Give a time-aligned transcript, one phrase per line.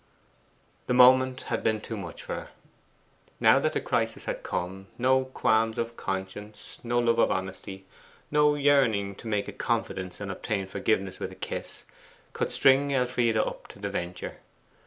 [0.87, 2.49] The moment had been too much for her.
[3.39, 7.85] Now that the crisis had come, no qualms of conscience, no love of honesty,
[8.31, 11.83] no yearning to make a confidence and obtain forgiveness with a kiss,
[12.33, 14.37] could string Elfride up to the venture.